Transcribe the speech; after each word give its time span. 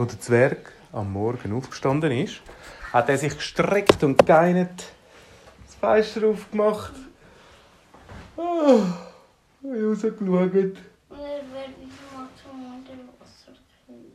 wo 0.00 0.06
der 0.06 0.18
Zwerg 0.18 0.72
am 0.92 1.12
Morgen 1.12 1.52
aufgestanden 1.52 2.10
ist, 2.10 2.40
hat 2.90 3.10
er 3.10 3.18
sich 3.18 3.36
gestreckt 3.36 4.02
und 4.02 4.24
geinert, 4.24 4.94
das 5.66 5.74
Fenster 5.74 6.26
aufgemacht, 6.26 6.94
oh, 8.38 8.80
rausgeschaut. 9.62 10.78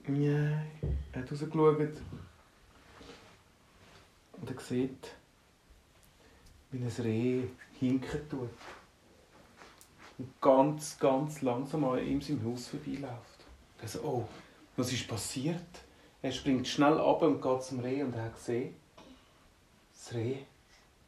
Und 0.08 0.24
er 0.24 0.58
er 1.14 1.22
hat 1.22 1.32
rausgeschaut. 1.32 2.02
Und 4.42 4.50
er 4.50 4.62
sieht, 4.62 5.12
wie 6.72 6.80
ein 6.80 6.92
Reh 6.98 7.44
hinken 7.80 8.28
tut. 8.28 8.50
Und 10.18 10.42
ganz, 10.42 10.98
ganz 10.98 11.44
langsam 11.44 11.84
an 11.86 12.00
ihm 12.00 12.22
seinem 12.24 12.44
Haus 12.44 12.70
vorbeiläuft. 12.70 13.46
Er 13.84 13.88
so, 13.88 14.00
oh, 14.00 14.28
was 14.76 14.92
ist 14.92 15.08
passiert? 15.08 15.62
Er 16.22 16.32
springt 16.32 16.68
schnell 16.68 17.00
ab 17.00 17.22
und 17.22 17.42
geht 17.42 17.64
zum 17.64 17.80
Reh 17.80 18.04
und 18.04 18.16
er 18.16 18.26
hat 18.26 18.36
gesehen, 18.36 18.76
das 19.94 20.14
Reh 20.14 20.38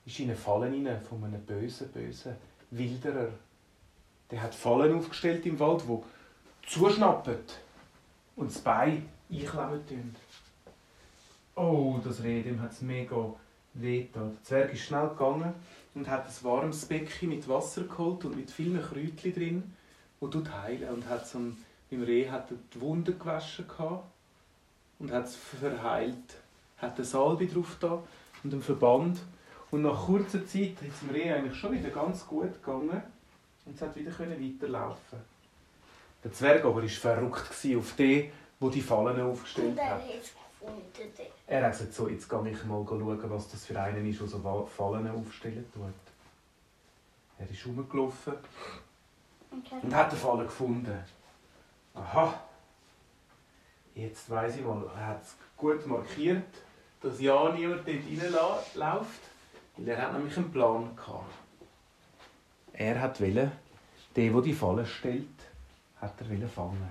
ist 0.05 0.19
in 0.19 0.29
eine 0.29 0.35
Falle 0.35 0.67
rein 0.67 1.01
von 1.01 1.23
einem 1.23 1.41
bösen, 1.41 1.91
bösen 1.91 2.35
Wilderer. 2.71 3.29
Der 4.31 4.41
hat 4.41 4.55
Fallen 4.55 4.97
aufgestellt 4.97 5.45
im 5.45 5.59
Wald, 5.59 5.87
wo 5.87 6.03
zuschnappen 6.65 7.37
und 8.35 8.51
das 8.51 8.59
Bein 8.59 9.09
einklemmen 9.31 9.87
tun. 9.87 10.15
Oh, 11.55 11.99
das 12.03 12.23
Reh, 12.23 12.43
dem 12.43 12.61
hat 12.61 12.71
es 12.71 12.81
mega 12.81 13.33
weh 13.73 14.03
getan. 14.03 14.37
Der 14.37 14.43
Zwerg 14.43 14.73
ist 14.73 14.81
schnell 14.81 15.09
gegangen 15.09 15.53
und 15.95 16.07
hat 16.07 16.27
ein 16.27 16.43
warmes 16.43 16.85
Becken 16.85 17.29
mit 17.29 17.47
Wasser 17.47 17.83
geholt 17.83 18.25
und 18.25 18.35
mit 18.35 18.51
vielen 18.51 18.81
Kräutchen 18.81 19.33
drin, 19.33 19.75
wo 20.19 20.27
tut 20.27 20.51
heilen 20.51 20.89
und 20.89 21.09
hat 21.09 21.27
so 21.27 21.39
ein, 21.39 21.57
beim 21.89 22.03
Reh 22.03 22.29
hat 22.29 22.51
er 22.51 22.57
die 22.73 22.81
Wunde 22.81 23.13
gewaschen 23.13 23.65
und 24.99 25.11
hat 25.11 25.25
es 25.25 25.35
verheilt. 25.35 26.35
Hat 26.77 26.95
eine 26.95 27.05
Salbe 27.05 27.47
drauf 27.47 27.77
da 27.79 28.01
und 28.43 28.53
einen 28.53 28.61
Verband 28.61 29.19
und 29.71 29.81
nach 29.81 30.05
kurzer 30.05 30.45
Zeit 30.45 30.73
ist 30.81 30.93
es 30.93 30.99
dem 31.01 31.09
Reh 31.11 31.31
eigentlich 31.31 31.57
schon 31.57 31.71
wieder 31.71 31.89
ganz 31.89 32.25
gut 32.27 32.53
gegangen 32.63 33.01
und 33.65 33.75
es 33.75 33.81
hat 33.81 33.95
wieder 33.95 34.11
können 34.11 34.39
weiterlaufen. 34.61 35.19
Der 36.23 36.31
Zwerg 36.33 36.65
aber 36.65 36.81
war 36.81 36.89
verrückt 36.89 37.65
auf 37.77 37.95
den, 37.95 38.31
wo 38.59 38.69
die 38.69 38.81
Fallen 38.81 39.19
aufgestellt 39.21 39.69
Und 39.71 39.77
er 39.77 39.89
hat. 39.91 40.01
hat 40.01 40.09
es 40.21 40.31
gefunden. 40.59 40.81
der- 41.17 41.25
Er 41.59 41.65
hat 41.65 41.71
gesagt, 41.71 41.93
so, 41.93 42.07
jetzt 42.09 42.27
gehe 42.29 42.49
ich 42.49 42.63
mal 42.65 42.83
schauen, 42.87 43.29
was 43.29 43.49
das 43.49 43.65
für 43.65 43.79
einen 43.79 44.07
ist, 44.09 44.19
der 44.19 44.27
so 44.27 44.69
Fallen 44.75 45.09
aufstellen 45.09 45.65
tut. 45.73 45.83
Er 47.39 47.49
ist 47.49 47.65
rumgelaufen 47.65 48.33
Und 49.51 49.71
hat 49.71 49.83
und 49.83 49.95
hat 49.95 50.09
eine 50.09 50.17
Falle 50.17 50.43
gefunden. 50.45 50.97
Aha, 51.97 52.39
jetzt 53.95 54.29
weiss 54.29 54.55
ich 54.55 54.63
mal, 54.63 54.83
er 54.95 55.07
hat 55.07 55.23
es 55.23 55.35
gut 55.57 55.85
markiert, 55.87 56.45
dass 57.01 57.19
ja 57.19 57.51
niemand 57.51 57.87
dort 57.87 57.97
reinläuft, 57.97 59.21
weil 59.75 59.87
er 59.87 60.01
hat 60.01 60.13
nämlich 60.13 60.37
einen 60.37 60.51
Plan 60.51 60.95
gehabt. 60.95 61.33
Er 62.73 63.01
hat 63.01 63.19
wollen, 63.19 63.51
den, 64.15 64.33
der 64.33 64.41
die 64.41 64.53
Falle 64.53 64.85
stellt, 64.85 65.25
hat 65.99 66.13
er 66.21 66.29
wollen 66.29 66.49
fangen. 66.49 66.89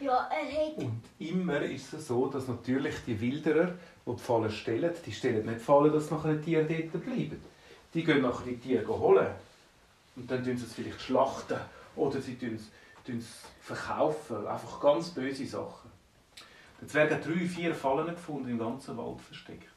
Ja, 0.00 0.28
er 0.28 0.66
hat. 0.66 0.78
Und 0.78 1.02
immer 1.20 1.60
ist 1.62 1.92
es 1.92 2.08
so, 2.08 2.26
dass 2.26 2.48
natürlich 2.48 2.96
die 3.06 3.20
Wilderer, 3.20 3.72
die 4.04 4.12
die 4.12 4.22
Fallen 4.22 4.50
stellen, 4.50 4.92
die 5.06 5.12
stellen 5.12 5.46
nicht 5.46 5.60
Fallen, 5.60 5.92
dass 5.92 6.10
nachher 6.10 6.34
die 6.34 6.42
Tiere 6.42 6.64
dort 6.64 7.04
bleiben. 7.04 7.40
Die 7.94 8.02
gehen 8.02 8.22
nachher 8.22 8.46
die 8.46 8.58
Tiere 8.58 8.88
holen. 8.88 9.28
Und 10.16 10.28
dann 10.28 10.44
tun 10.44 10.56
sie 10.56 10.64
es 10.64 10.74
vielleicht 10.74 11.00
schlachten. 11.00 11.58
Oder 11.94 12.20
sie 12.20 12.34
tun 12.34 12.56
es 12.56 12.70
verkaufen. 13.60 14.46
Einfach 14.46 14.80
ganz 14.80 15.10
böse 15.10 15.46
Sachen. 15.46 15.90
Der 16.80 17.10
hat 17.10 17.24
drei, 17.24 17.46
vier 17.46 17.74
Fallen 17.74 18.06
gefunden, 18.06 18.50
im 18.50 18.58
ganzen 18.58 18.96
Wald 18.96 19.20
versteckt. 19.20 19.68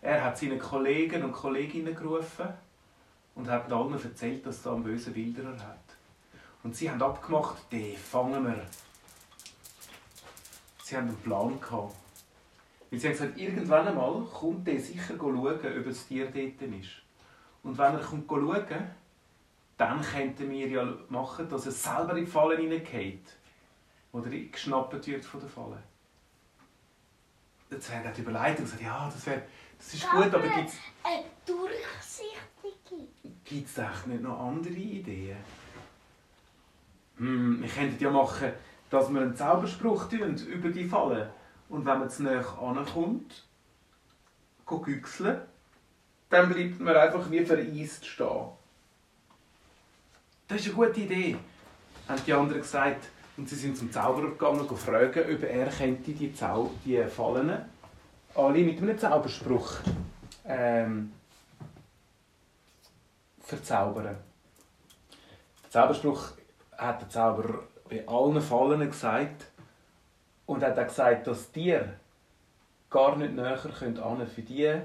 Er 0.00 0.22
hat 0.22 0.38
seine 0.38 0.58
Kollegen 0.58 1.24
und 1.24 1.32
Kolleginnen 1.32 1.94
gerufen 1.94 2.48
und 3.34 3.48
hat 3.48 3.72
allen 3.72 3.92
erzählt, 3.92 4.46
dass 4.46 4.64
er 4.64 4.72
einen 4.72 4.84
bösen 4.84 5.14
Wilderer 5.14 5.58
hat. 5.58 5.80
Und 6.62 6.76
sie 6.76 6.90
haben 6.90 7.02
abgemacht, 7.02 7.70
den 7.72 7.96
fangen 7.96 8.44
wir. 8.44 8.66
Sie 10.82 10.96
haben 10.96 11.08
einen 11.08 11.16
Plan 11.18 11.60
gehabt. 11.60 11.96
Weil 12.90 13.00
sie 13.00 13.08
haben 13.08 13.12
gesagt, 13.14 13.38
irgendwann 13.38 13.88
einmal 13.88 14.22
kommt 14.32 14.66
der 14.66 14.80
sicher 14.80 15.14
schauen, 15.18 15.58
ob 15.58 15.84
das 15.84 16.06
Tier 16.06 16.26
dort 16.26 16.62
ist. 16.72 17.02
Und 17.62 17.76
wenn 17.76 17.94
er 17.94 18.00
kommt 18.00 18.28
schauen, 18.28 18.90
dann 19.76 20.00
könnten 20.00 20.50
wir 20.50 20.68
ja 20.68 20.96
machen, 21.08 21.48
dass 21.48 21.66
er 21.66 21.72
selber 21.72 22.16
in 22.16 22.24
die 22.24 22.30
Falle 22.30 22.56
hineingeht. 22.56 23.26
Oder 24.12 24.30
geschnappt 24.30 25.06
wird 25.06 25.24
von 25.24 25.40
der 25.40 25.48
Falle. 25.48 25.82
Der 27.70 27.80
Zwerg 27.80 28.06
hat 28.06 28.18
überlegt 28.18 28.60
und 28.60 28.64
gesagt, 28.64 28.82
ja, 28.82 29.10
das, 29.12 29.26
wär, 29.26 29.42
das 29.76 29.94
ist 29.94 30.08
gut, 30.08 30.34
aber 30.34 30.48
gibt 30.48 30.68
es 30.68 30.76
Eine 31.02 31.24
durchsichtige. 31.44 33.08
Gibt 33.44 33.68
es 33.68 33.78
echt 33.78 34.06
nicht 34.06 34.22
noch 34.22 34.38
andere 34.38 34.72
Ideen? 34.72 35.36
Hm, 37.18 37.62
wir 37.62 37.68
könnten 37.68 38.02
ja 38.02 38.10
machen, 38.10 38.52
dass 38.88 39.12
wir 39.12 39.20
einen 39.20 39.36
Zauberspruch 39.36 40.08
tun 40.08 40.36
über 40.36 40.68
die 40.70 40.88
Falle. 40.88 41.32
Und 41.68 41.84
wenn 41.84 41.98
man 41.98 42.08
zu 42.08 42.22
nahe 42.22 42.46
ankommt, 42.58 43.46
güchseln, 44.64 45.40
dann 46.28 46.52
bleibt 46.52 46.80
man 46.80 46.96
einfach 46.96 47.30
wie 47.30 47.44
vereist 47.44 48.06
stehen. 48.06 48.48
Das 50.48 50.60
ist 50.60 50.66
eine 50.66 50.74
gute 50.74 51.00
Idee, 51.00 51.36
haben 52.08 52.22
die 52.24 52.32
anderen 52.32 52.60
gesagt. 52.60 53.08
Und 53.36 53.48
sie 53.48 53.56
sind 53.56 53.76
zum 53.76 53.90
Zauberer 53.90 54.28
gegangen, 54.28 54.60
um 54.60 54.76
fragen, 54.76 55.34
ob 55.34 55.42
er 55.42 55.66
könnte 55.66 56.12
die, 56.12 56.32
Zau 56.32 56.70
die 56.84 57.02
Fallen 57.04 57.64
alle 58.34 58.58
mit 58.60 58.78
einem 58.78 58.96
Zauberspruch 58.96 59.78
ähm, 60.46 61.12
verzaubern. 63.40 64.16
Der 65.64 65.70
Zauberspruch 65.70 66.32
hat 66.76 67.02
der 67.02 67.08
Zauberer 67.08 67.64
bei 67.88 68.06
allen 68.06 68.40
Fallen 68.40 68.88
gesagt 68.88 69.46
und 70.46 70.62
hat 70.62 70.78
auch 70.78 70.86
gesagt, 70.86 71.26
dass 71.26 71.50
Tiere 71.50 71.94
gar 72.88 73.16
nicht 73.16 73.34
näher 73.34 73.56
können 73.56 74.26
für 74.28 74.42
die, 74.42 74.80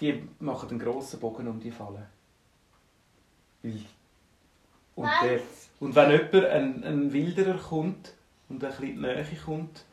die 0.00 0.28
machen 0.38 0.70
einen 0.70 0.78
grossen 0.78 1.18
Bogen 1.18 1.48
um 1.48 1.58
die 1.58 1.70
Fallen. 1.70 2.06
Weil- 3.62 3.86
Und, 4.94 5.08
der, 5.22 5.40
und 5.78 5.94
wenn 5.94 6.10
jemand, 6.10 6.34
ein, 6.34 6.84
ein 6.84 7.12
Wilderer 7.12 7.58
kommt 7.58 8.14
und 8.48 8.62
ein 8.62 8.70
bisschen 8.70 9.00
Nähe 9.00 9.24
kommt, 9.44 9.84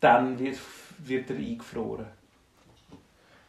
dann 0.00 0.38
wird, 0.38 0.58
wird 0.98 1.30
er 1.30 1.36
eingefroren. 1.36 2.06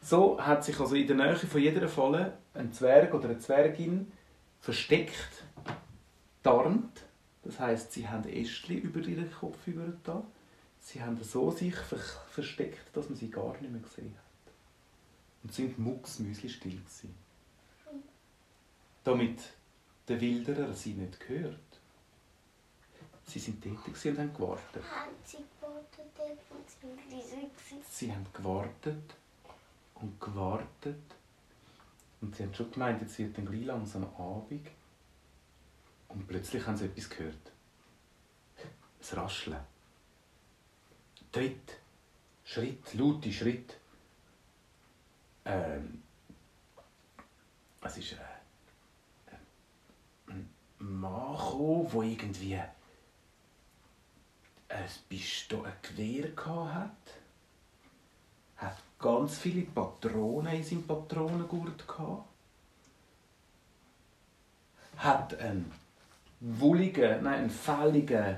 So 0.01 0.39
hat 0.39 0.63
sich 0.63 0.79
also 0.79 0.95
in 0.95 1.07
der 1.07 1.15
Nähe 1.15 1.35
von 1.35 1.61
jeder 1.61 1.87
Falle 1.87 2.37
ein 2.53 2.71
Zwerg 2.71 3.13
oder 3.13 3.29
eine 3.29 3.39
Zwergin 3.39 4.11
versteckt, 4.59 5.43
tarnt. 6.43 7.03
Das 7.43 7.59
heißt, 7.59 7.91
sie 7.91 8.07
haben 8.07 8.27
Ästli 8.27 8.75
über 8.75 8.99
ihren 9.01 9.31
Kopf 9.31 9.67
über 9.67 9.85
da. 10.03 10.23
Sie 10.79 11.01
haben 11.01 11.21
so 11.21 11.51
sich 11.51 11.75
ver 11.75 11.99
versteckt, 12.29 12.95
dass 12.95 13.09
man 13.09 13.17
sie 13.17 13.29
gar 13.29 13.51
nicht 13.59 13.71
mehr 13.71 13.81
gesehen 13.81 14.13
hat. 14.16 14.53
Und 15.43 15.53
sind 15.53 15.77
mucksmüsli 15.79 16.49
still 16.49 16.77
gewesen. 16.77 17.16
Damit 19.03 19.39
der 20.09 20.20
Wilderer 20.20 20.74
sie 20.74 20.94
nicht 20.94 21.20
gehört. 21.20 21.59
Sie 23.25 23.40
sind 23.40 23.62
gewesen 23.62 24.12
und 24.12 24.20
haben 24.20 24.34
gewartet. 24.34 24.84
Sie 25.24 25.38
gewartet 25.38 26.20
und 26.81 27.12
sind? 27.22 27.86
Sie 27.88 28.12
haben 28.12 28.25
gewartet 28.34 29.16
und 29.96 30.20
gewartet. 30.20 30.96
Und 32.22 32.36
sie 32.36 32.44
haben 32.44 32.53
schon 32.53 32.72
gemeint, 32.72 33.02
jetzt 33.02 33.20
wird 33.20 33.38
dann 33.38 33.46
gleich 33.46 33.66
langsam 33.66 34.03
Abend. 34.16 34.68
Und 36.08 36.28
plötzlich 36.28 36.66
haben 36.66 36.76
sie 36.76 36.86
etwas 36.86 37.09
gehört. 37.09 37.52
Ein 38.58 39.18
Rascheln. 39.18 39.59
Tritt. 41.31 41.78
Schritt, 42.44 42.96
laute 42.96 43.32
Schritt. 43.32 43.78
Ähm, 45.46 46.02
es 47.82 47.97
ist 47.97 48.14
äh, 48.14 48.39
Mann 50.99 51.37
gekommen, 51.37 51.90
der 51.91 52.01
irgendwie 52.01 52.55
ein, 52.55 52.69
Pisto 55.07 55.63
ein 55.63 55.73
Gewehr 55.81 56.29
hatte 56.73 57.19
hat 58.59 58.78
ganz 58.99 59.37
viele 59.37 59.61
Patronen 59.63 60.53
in 60.53 60.63
seinem 60.63 60.84
Patronengurt 60.84 61.87
gehabt. 61.87 62.25
Hat 64.97 65.40
einen 65.40 65.72
wolligen, 66.41 67.23
nein, 67.23 67.41
einen 67.41 67.49
fälligen 67.49 68.37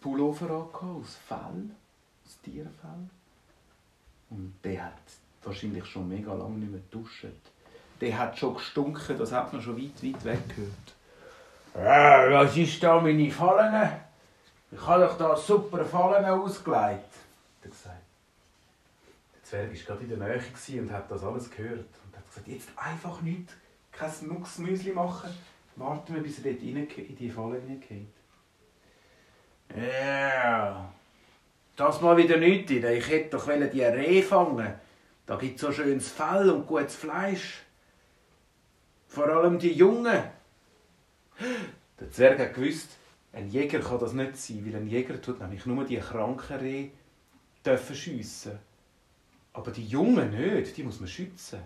Pullover 0.00 0.68
aus 0.74 1.16
Fell, 1.26 1.70
aus 2.24 2.40
Tierfell. 2.42 3.08
Und 4.30 4.54
der 4.62 4.86
hat 4.86 4.98
wahrscheinlich 5.42 5.86
schon 5.86 6.08
mega 6.08 6.34
lange 6.34 6.58
nicht 6.58 6.70
mehr 6.70 6.80
geduscht. 6.80 7.26
Der 8.00 8.18
hat 8.18 8.38
schon 8.38 8.54
gestunken, 8.54 9.16
das 9.16 9.32
hat 9.32 9.52
man 9.52 9.62
schon 9.62 9.78
weit, 9.78 10.04
weit 10.04 10.24
weg. 10.24 10.54
Äh, 11.78 12.32
was 12.32 12.56
ist 12.56 12.82
da 12.82 13.00
meine 13.00 13.30
Fallen? 13.30 13.90
Ich 14.72 14.84
habe 14.84 15.04
doch 15.04 15.16
da 15.16 15.36
super 15.36 15.84
Fallen 15.84 16.24
ausgelegt. 16.24 16.74
Hat 16.74 17.62
er 17.62 17.70
gesagt. 17.70 17.96
Der 19.34 19.44
Zwerg 19.44 19.68
war 19.68 19.96
gerade 19.96 20.02
in 20.02 20.08
der 20.08 20.28
Nähe 20.28 20.80
und 20.80 20.92
hat 20.92 21.10
das 21.10 21.22
alles 21.22 21.48
gehört. 21.48 21.78
Und 22.04 22.16
hat 22.16 22.28
gesagt, 22.28 22.48
jetzt 22.48 22.68
einfach 22.76 23.20
nichts, 23.20 23.52
kein 23.92 24.10
Nuxmüsli 24.22 24.92
machen. 24.92 25.30
Warten 25.76 26.14
wir, 26.14 26.22
bis 26.22 26.44
er 26.44 26.52
dort 26.52 26.62
in 26.62 27.16
die 27.16 27.30
Falle 27.30 27.60
hineingeht. 27.60 28.08
Ja, 29.76 30.92
das 31.76 32.00
mal 32.00 32.16
wieder 32.16 32.38
nichts. 32.38 32.72
Ich 32.72 33.08
hätte 33.08 33.36
doch 33.36 33.46
die 33.46 33.82
Reh 33.84 34.22
fangen 34.22 34.74
Da 35.26 35.36
gibt 35.36 35.56
es 35.56 35.60
so 35.60 35.70
schönes 35.70 36.08
Fell 36.08 36.50
und 36.50 36.66
gutes 36.66 36.96
Fleisch. 36.96 37.62
Vor 39.06 39.28
allem 39.28 39.60
die 39.60 39.72
Jungen. 39.72 40.37
Der 42.00 42.10
Zwerg 42.10 42.38
hat 42.38 42.54
gewusst, 42.54 42.90
ein 43.32 43.48
Jäger 43.50 43.80
kann 43.80 43.98
das 43.98 44.12
nicht 44.12 44.36
sein, 44.36 44.64
weil 44.66 44.80
ein 44.80 44.86
Jäger 44.86 45.20
tut 45.20 45.40
nämlich 45.40 45.66
nur 45.66 45.84
die 45.84 45.98
kranken 45.98 46.56
Rehe 46.56 46.90
dürfen 47.64 47.94
schiessen. 47.94 48.58
Aber 49.52 49.70
die 49.70 49.86
Jungen 49.86 50.30
nicht, 50.30 50.76
die 50.76 50.82
muss 50.82 51.00
man 51.00 51.08
schützen. 51.08 51.60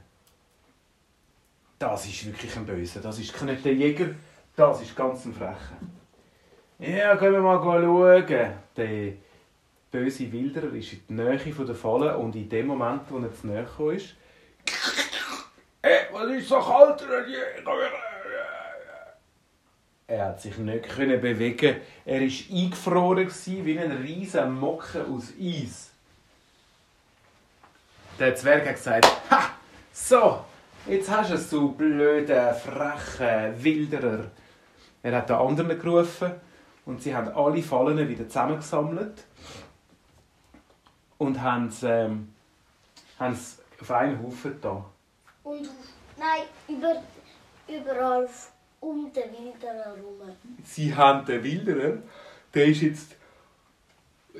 Das 1.78 2.06
ist 2.06 2.24
wirklich 2.26 2.56
ein 2.56 2.66
Böser. 2.66 3.00
Das 3.00 3.18
ist 3.18 3.40
nicht 3.42 3.64
der 3.64 3.74
Jäger, 3.74 4.10
das 4.56 4.82
ist 4.82 4.96
ganz 4.96 5.24
ein 5.24 5.34
Frecher. 5.34 5.78
Ja, 6.78 7.16
können 7.16 7.34
wir 7.34 7.40
mal 7.40 7.60
schauen. 7.62 8.54
Der 8.76 9.12
böse 9.90 10.32
Wilderer 10.32 10.72
ist 10.74 10.94
in 10.94 11.16
der 11.16 11.34
Nähe 11.36 11.54
der 11.54 11.74
Falle 11.74 12.16
und 12.16 12.34
in 12.34 12.48
dem 12.48 12.66
Moment, 12.66 13.02
wo 13.08 13.18
er 13.18 13.32
zu 13.32 13.46
näher 13.46 13.68
ist, 13.92 14.14
äh, 15.82 16.04
was 16.12 16.30
ist 16.30 16.48
so 16.48 16.58
kalt? 16.58 17.04
Er 20.12 20.26
hat 20.26 20.42
sich 20.42 20.58
nicht 20.58 20.94
bewegen. 20.94 21.80
Er 22.04 22.20
war 22.20 22.28
eingefroren 22.50 23.30
wie 23.46 23.78
ein 23.78 23.92
riesiger 23.92 24.44
Mocken 24.44 25.10
aus 25.10 25.32
Eis. 25.40 25.90
Der 28.18 28.36
Zwerg 28.36 28.68
hat 28.68 28.74
gesagt: 28.74 29.06
Ha! 29.30 29.52
So, 29.90 30.44
jetzt 30.86 31.10
hast 31.10 31.30
du 31.30 31.34
es, 31.34 31.48
du 31.48 31.72
blöder, 31.72 32.52
frecher 32.52 33.54
Wilderer. 33.64 34.30
Er 35.02 35.16
hat 35.16 35.30
den 35.30 35.36
anderen 35.36 35.80
gerufen 35.80 36.32
und 36.84 37.02
sie 37.02 37.16
haben 37.16 37.28
alle 37.28 37.62
Fallen 37.62 38.06
wieder 38.06 38.28
zusammengesammelt 38.28 39.24
und 41.16 41.40
haben 41.40 41.68
es, 41.68 41.82
ähm, 41.84 42.34
haben 43.18 43.32
es 43.32 43.62
auf 43.80 43.90
einen 43.90 44.22
Haufen 44.22 44.60
da. 44.60 44.84
Und 45.42 45.70
nein, 46.18 46.42
über, 46.68 47.02
überall 47.66 48.28
um 48.82 49.12
den 49.12 49.30
Wilderer 49.32 49.96
herum. 49.96 50.20
Sie 50.64 50.94
haben 50.94 51.24
den 51.24 51.42
Wilderer, 51.42 51.98
der 52.52 52.66
ist 52.66 52.82
jetzt 52.82 53.16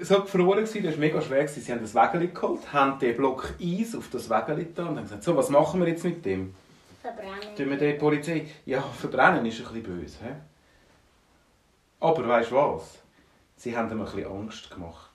so 0.01 0.21
gefroren, 0.21 0.69
der 0.73 0.85
war 0.85 0.99
mega 0.99 1.23
schwer. 1.23 1.47
Sie 1.49 1.73
haben 1.73 1.81
das 1.81 1.95
Wägeli 1.95 2.29
geholt, 2.29 2.73
haben 2.73 2.99
den 2.99 3.17
Block 3.17 3.55
Eis 3.61 3.95
auf 3.95 4.11
das 4.11 4.29
Wägeli 4.29 4.67
da 4.75 4.87
und 4.87 4.97
haben 4.97 5.05
gesagt, 5.05 5.23
so, 5.23 5.37
was 5.37 5.49
machen 5.49 5.81
wir 5.81 5.89
jetzt 5.89 6.05
mit 6.05 6.25
dem? 6.25 6.55
Verbrennen. 7.01 7.57
Tun 7.57 7.71
wir 7.71 7.77
die 7.77 7.99
Polizei... 7.99 8.47
Ja, 8.67 8.81
verbrennen 8.81 9.47
ist 9.47 9.59
ein 9.59 9.65
bisschen 9.65 9.83
böse. 9.83 10.19
He? 10.23 10.33
Aber 12.01 12.27
weißt 12.27 12.51
du 12.51 12.57
was? 12.57 12.99
Sie 13.57 13.77
haben 13.77 13.91
ihm 13.91 14.01
ein 14.01 14.05
bisschen 14.05 14.27
Angst 14.27 14.71
gemacht. 14.71 15.11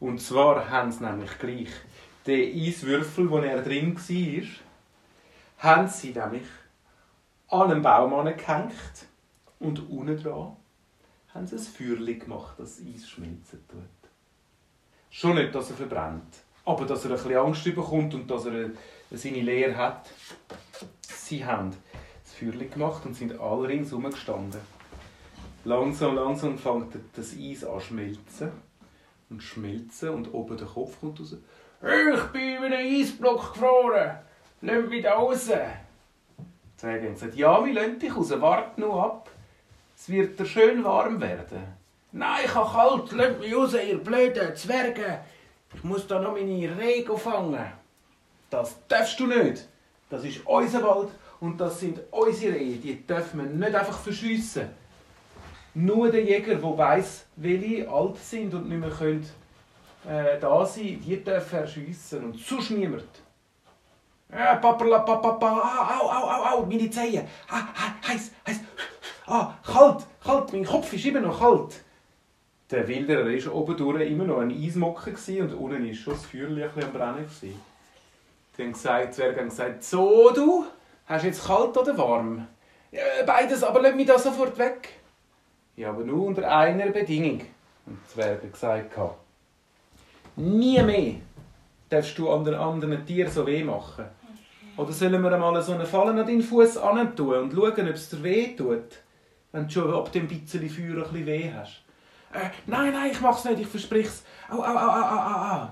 Und 0.00 0.20
zwar 0.20 0.68
haben 0.70 0.92
sie 0.92 1.04
nämlich 1.04 1.38
gleich 1.38 1.70
den 2.26 2.54
Eiswürfel, 2.56 3.30
wo 3.30 3.38
er 3.38 3.62
drin 3.62 3.96
war, 3.96 4.48
haben 5.58 5.88
sie 5.88 6.12
nämlich 6.12 6.46
an 7.52 7.70
einen 7.70 7.82
Baum 7.82 8.14
angehängt 8.14 9.06
und 9.60 9.90
unten 9.90 10.20
dran 10.22 10.56
haben 11.34 11.46
sie 11.46 11.56
ein 11.56 11.62
Feuerchen 11.62 12.18
gemacht, 12.18 12.54
das 12.58 12.80
Eis 12.80 13.08
schmelzen 13.08 13.62
tut. 13.68 14.10
Schon 15.10 15.34
nicht, 15.34 15.54
dass 15.54 15.68
er 15.70 15.76
verbrennt, 15.76 16.38
aber 16.64 16.86
dass 16.86 17.04
er 17.04 17.22
ein 17.22 17.36
Angst 17.36 17.64
bekommt 17.64 18.14
und 18.14 18.30
dass 18.30 18.46
er 18.46 18.70
seine 19.10 19.42
Lehre 19.42 19.76
hat. 19.76 20.08
Sie 21.08 21.44
haben 21.44 21.76
das 22.24 22.32
Feuerchen 22.32 22.70
gemacht 22.70 23.04
und 23.04 23.14
sind 23.14 23.38
alle 23.38 23.68
ringsum 23.68 24.10
gestanden. 24.10 24.60
Langsam, 25.64 26.14
langsam 26.14 26.56
fängt 26.56 26.96
das 27.14 27.36
Eis 27.38 27.64
an 27.64 27.80
schmelzen 27.80 28.50
und 29.28 29.42
schmelzen 29.42 30.08
und 30.08 30.32
oben 30.32 30.56
der 30.56 30.66
Kopf 30.66 30.98
kommt 31.00 31.20
raus. 31.20 31.36
Ich 31.82 32.22
bin 32.32 32.56
über 32.56 32.66
einen 32.66 33.02
Eisblock 33.02 33.52
gefroren. 33.52 34.18
Lass 34.62 34.88
mich 34.88 35.02
da 35.02 35.14
raus. 35.14 35.50
Die 36.82 36.88
haben 36.88 37.14
gesagt, 37.14 37.36
ja, 37.36 37.64
wir 37.64 37.72
lassen 37.72 37.98
dich 38.00 38.14
raus, 38.14 38.32
warte 38.40 38.80
nur 38.80 39.04
ab. 39.04 39.30
Es 39.96 40.08
wird 40.08 40.38
dir 40.38 40.46
schön 40.46 40.82
warm 40.82 41.20
werden. 41.20 41.62
Nein, 42.10 42.40
ich 42.44 42.54
habe 42.54 42.70
kalt, 42.70 43.12
lass 43.12 43.38
mich 43.38 43.54
raus, 43.54 43.74
ihr 43.74 43.98
blöden 43.98 44.56
Zwerge. 44.56 45.20
Ich 45.74 45.84
muss 45.84 46.06
da 46.08 46.20
noch 46.20 46.32
meine 46.32 46.76
Regen 46.76 47.16
fangen. 47.16 47.72
Das 48.50 48.76
darfst 48.88 49.18
du 49.20 49.26
nicht. 49.28 49.68
Das 50.10 50.24
ist 50.24 50.44
unser 50.44 50.82
Wald 50.82 51.10
und 51.40 51.58
das 51.60 51.78
sind 51.78 52.00
unsere 52.10 52.54
Rehe. 52.54 52.76
Die 52.76 53.06
dürfen 53.06 53.40
wir 53.40 53.46
nicht 53.46 53.74
einfach 53.74 53.98
verschiessen. 53.98 54.68
Nur 55.74 56.10
der 56.10 56.24
Jäger, 56.24 56.56
der 56.56 56.78
weiss, 56.78 57.24
welche 57.36 57.88
alt 57.88 58.18
sind 58.18 58.52
und 58.52 58.68
nicht 58.68 58.80
mehr 58.80 58.90
können, 58.90 59.26
äh, 60.06 60.38
da 60.38 60.66
sein 60.66 61.00
die 61.00 61.22
dürfen 61.22 61.60
erschiessen 61.60 62.24
und 62.24 62.38
sonst 62.38 62.70
niemand. 62.70 63.21
Ja, 64.32 64.58
au, 64.60 66.08
au, 66.08 66.28
au, 66.28 66.60
au, 66.60 66.66
meine 66.66 66.90
Zehen. 66.90 67.26
Heiß, 67.50 68.30
heiß. 68.46 68.60
Ah, 69.26 69.54
kalt, 69.64 70.06
kalt, 70.24 70.52
mein 70.52 70.64
Kopf 70.64 70.92
ist 70.92 71.04
immer 71.04 71.20
noch 71.20 71.38
kalt. 71.38 71.82
Der 72.70 72.88
Wilderer 72.88 73.26
war 73.26 73.54
oben 73.54 73.76
durch 73.76 74.10
immer 74.10 74.24
noch 74.24 74.38
ein 74.38 74.50
Eismocken 74.50 75.14
und 75.14 75.52
unten 75.52 75.86
war 75.86 75.94
schon 75.94 76.14
das 76.14 76.24
Feuerchen 76.24 76.82
am 76.82 76.92
Brennen. 76.92 77.30
Die 77.42 78.62
haben 78.62 78.72
gesagt, 78.72 79.18
die 79.18 79.44
gesagt, 79.44 79.84
so 79.84 80.30
du, 80.30 80.64
hast 81.06 81.22
du 81.22 81.28
jetzt 81.28 81.46
kalt 81.46 81.76
oder 81.76 81.96
warm? 81.98 82.46
Beides, 83.26 83.62
aber 83.62 83.82
lass 83.82 83.94
mich 83.94 84.06
da 84.06 84.18
sofort 84.18 84.56
weg. 84.58 84.88
Ja, 85.76 85.90
aber 85.90 86.04
nur 86.04 86.26
unter 86.26 86.50
einer 86.50 86.86
Bedingung. 86.86 87.42
Und 87.86 87.98
die 88.02 88.12
Zwerge 88.12 88.48
gesagt, 88.48 88.96
nie 90.36 90.82
mehr 90.82 91.16
darfst 91.92 92.18
du 92.18 92.30
an 92.30 92.46
anderen 92.54 93.04
Tieren 93.04 93.30
so 93.30 93.46
weh 93.46 93.62
machen. 93.62 94.06
Oder 94.76 94.92
sollen 94.92 95.22
wir 95.22 95.32
einmal 95.32 95.60
so 95.62 95.72
eine 95.72 95.84
Falle 95.84 96.10
an 96.10 96.26
deinen 96.26 96.42
Fuß 96.42 96.74
tun 96.74 97.34
und 97.34 97.52
schauen, 97.52 97.88
ob 97.88 97.94
es 97.94 98.08
dir 98.08 98.22
weh 98.22 98.56
tut, 98.56 99.02
wenn 99.52 99.66
du 99.66 99.70
schon 99.70 99.92
ab 99.92 100.10
dem 100.12 100.26
bisschen 100.26 100.68
Feuer 100.70 101.04
ein 101.04 101.12
bisschen 101.12 101.26
weh 101.26 101.52
hast? 101.52 101.82
Äh, 102.32 102.48
nein, 102.66 102.92
nein, 102.92 103.10
ich 103.12 103.20
mach's 103.20 103.44
nicht, 103.44 103.60
ich 103.60 103.66
versprich's. 103.66 104.24
Au, 104.50 104.56
au, 104.56 104.76
au, 104.76 104.90
au, 104.90 105.18
au, 105.18 105.64
au. 105.64 105.68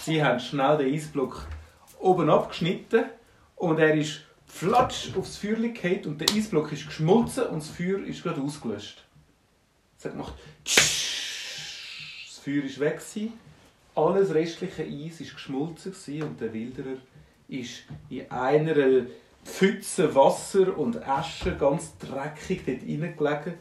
Sie 0.00 0.22
haben 0.22 0.40
schnell 0.40 0.78
den 0.78 0.92
Eisblock 0.92 1.46
oben 2.00 2.28
abgeschnitten 2.28 3.04
und 3.54 3.78
er 3.78 3.94
ist 3.94 4.22
flatsch 4.46 5.16
aufs 5.16 5.36
Feuer 5.36 5.56
gefallen 5.56 6.06
und 6.06 6.20
der 6.20 6.28
Eisblock 6.34 6.72
ist 6.72 6.86
geschmolzen 6.86 7.44
und 7.44 7.62
das 7.62 7.68
Feuer 7.68 8.00
ist 8.00 8.24
gerade 8.24 8.40
ausgelöscht. 8.40 9.04
Es 9.96 10.04
hat 10.06 10.12
gemacht 10.12 10.34
das 10.64 12.38
Feuer 12.42 12.64
ist 12.64 12.80
weg 12.80 13.00
alles 13.94 14.34
restliche 14.34 14.82
Eis 14.82 15.20
ist 15.20 15.34
geschmolzen 15.34 15.92
und 16.22 16.40
der 16.40 16.52
Wilderer 16.52 16.96
ist 17.48 17.84
in 18.08 18.30
einer 18.30 19.06
Pfütze 19.44 20.14
Wasser 20.14 20.76
und 20.76 21.06
Asche 21.06 21.56
ganz 21.56 21.96
dreckig 21.98 22.64
dort 22.64 22.82
reingelegen 22.82 23.54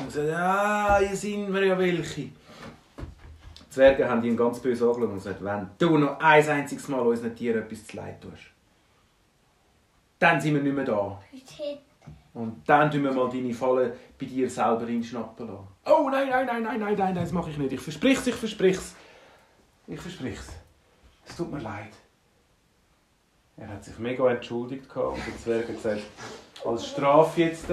und 0.00 0.06
gesagt, 0.06 0.30
ah, 0.34 0.98
hier 0.98 1.16
sind 1.16 1.52
wir 1.52 1.64
ja 1.64 1.78
welche. 1.78 2.22
Die 2.22 2.32
Zwerge 3.70 4.08
haben 4.08 4.24
ihn 4.24 4.36
ganz 4.36 4.58
böse 4.60 4.86
angeschaut 4.86 5.10
und 5.10 5.14
gesagt, 5.14 5.44
wenn 5.44 5.68
du 5.78 5.98
noch 5.98 6.18
ein 6.18 6.48
einziges 6.48 6.88
Mal 6.88 7.00
unseren 7.00 7.36
Tieren 7.36 7.62
etwas 7.62 7.86
zu 7.86 7.96
leid 7.96 8.20
tust, 8.20 8.44
dann 10.18 10.40
sind 10.40 10.54
wir 10.54 10.62
nicht 10.62 10.74
mehr 10.74 10.84
da. 10.84 11.20
Und 12.34 12.62
dann 12.66 12.90
tun 12.90 13.04
wir 13.04 13.12
mal 13.12 13.28
deine 13.28 13.52
Falle 13.52 13.96
bei 14.18 14.26
dir 14.26 14.48
selber 14.48 14.86
hinschnappen 14.86 15.46
lassen. 15.46 15.68
Oh 15.86 16.08
nein, 16.10 16.28
nein, 16.28 16.46
nein, 16.46 16.62
nein, 16.62 16.80
nein, 16.80 16.96
nein, 16.96 17.14
das 17.14 17.32
mache 17.32 17.50
ich 17.50 17.58
nicht. 17.58 17.72
Ich 17.72 17.80
versprich's, 17.80 18.26
ich 18.26 18.34
versprich's. 18.34 18.94
Ich 19.90 19.98
versprich's. 19.98 20.48
Es 21.26 21.34
tut 21.34 21.50
mir 21.50 21.60
leid. 21.60 21.94
Er 23.56 23.68
hat 23.68 23.82
sich 23.82 23.98
mega 23.98 24.30
entschuldigt 24.30 24.94
und 24.94 25.16
der 25.26 25.36
Zwerg 25.38 25.68
hat 25.68 25.76
gesagt, 25.76 26.02
als 26.62 26.88
Strafe 26.88 27.40
jetzt, 27.40 27.66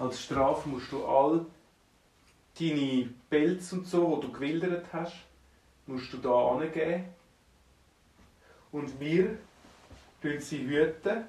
als 0.00 0.20
Strafe 0.20 0.68
musst 0.68 0.90
du 0.90 1.06
all 1.06 1.46
deine 2.58 3.08
Pelz 3.30 3.72
und 3.72 3.86
so, 3.86 4.16
die 4.16 4.26
du 4.26 4.32
gewildert 4.32 4.86
hast, 4.92 5.14
musst 5.86 6.12
du 6.12 6.16
da 6.16 6.48
angeben. 6.48 7.04
Und 8.72 8.98
wir 8.98 9.38
hüten 10.20 10.40
sie 10.40 10.66
hüten 10.66 11.24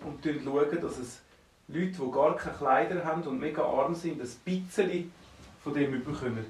und 0.00 0.22
schauen, 0.22 0.80
dass 0.82 0.98
es 0.98 1.22
Leute, 1.68 2.02
die 2.02 2.10
gar 2.10 2.36
keine 2.36 2.56
Kleider 2.56 3.04
haben 3.04 3.22
und 3.22 3.40
mega 3.40 3.64
arm 3.64 3.94
sind, 3.94 4.20
ein 4.20 4.28
bisschen 4.44 5.10
von 5.64 5.72
dem 5.72 6.04
bekommen. 6.04 6.44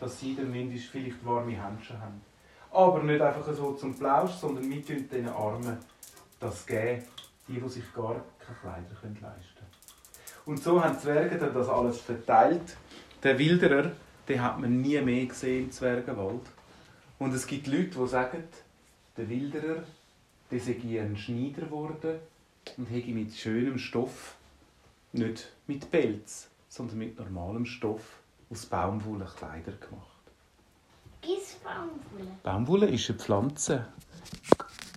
Dass 0.00 0.20
sie 0.20 0.36
dann 0.36 0.50
mindestens 0.50 0.90
vielleicht 0.90 1.24
warme 1.24 1.52
Händchen 1.52 2.00
haben. 2.00 2.20
Aber 2.70 3.02
nicht 3.02 3.20
einfach 3.20 3.52
so 3.52 3.72
zum 3.72 3.98
Plausch, 3.98 4.32
sondern 4.32 4.68
mit 4.68 4.88
den 4.88 5.28
Armen 5.28 5.78
das 6.38 6.66
geben, 6.66 7.02
die, 7.48 7.60
die 7.60 7.68
sich 7.68 7.92
gar 7.92 8.22
keine 8.38 8.58
Kleider 8.60 8.94
leisten 9.02 9.20
können. 9.20 9.68
Und 10.46 10.62
so 10.62 10.82
haben 10.82 10.94
die 10.94 11.02
Zwerge 11.02 11.36
dann 11.36 11.52
das 11.52 11.68
alles 11.68 12.00
verteilt 12.00 12.76
Der 13.22 13.38
Wilderer, 13.38 13.92
den 14.28 14.42
hat 14.42 14.60
man 14.60 14.80
nie 14.80 15.00
mehr 15.00 15.26
gesehen 15.26 15.64
im 15.64 15.70
Zwergenwald. 15.72 16.42
Und 17.18 17.34
es 17.34 17.46
gibt 17.46 17.66
Leute, 17.66 17.98
die 17.98 18.06
sagen, 18.06 18.44
der 19.16 19.28
Wilderer, 19.28 19.82
der 20.50 20.60
sei 20.60 20.78
ein 21.02 21.16
Schneider 21.16 21.62
geworden 21.62 22.20
und 22.76 22.86
hätte 22.86 23.10
mit 23.10 23.34
schönem 23.34 23.78
Stoff, 23.78 24.36
nicht 25.12 25.52
mit 25.66 25.90
Pelz, 25.90 26.48
sondern 26.68 26.98
mit 26.98 27.18
normalem 27.18 27.66
Stoff 27.66 28.20
aus 28.50 28.66
Baumwolle 28.66 29.26
Kleider 29.36 29.72
gemacht. 29.72 30.06
Gibt's 31.20 31.54
Baumwolle? 31.56 32.30
Baumwolle 32.42 32.86
ist 32.88 33.08
eine 33.10 33.18
Pflanze. 33.18 33.86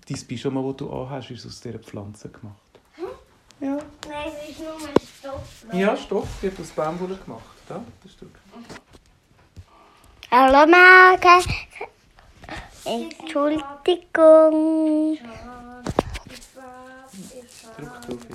Dein 0.08 0.28
Pyjama, 0.28 0.62
das 0.62 0.78
du 0.78 0.92
anhast, 0.92 1.32
ist 1.32 1.46
aus 1.46 1.60
dieser 1.62 1.80
Pflanze 1.80 2.30
gemacht. 2.30 2.58
Ja. 3.60 3.78
Nein, 4.10 4.32
es 4.42 4.50
ist 4.50 4.60
nur 4.60 4.74
ein 4.74 4.96
Stoff. 5.20 5.66
Ja, 5.74 5.96
Stoff 5.96 6.42
wird 6.42 6.60
aus 6.60 6.70
Baumwolle 6.70 7.16
gemacht. 7.18 7.44
Da, 7.68 7.84
das 8.04 8.12
Stück. 8.14 8.32
Hallo 10.32 10.66
Marke. 10.66 11.48
Entschuldigung. 12.86 13.64
Druck 17.78 18.02
drauf, 18.02 18.28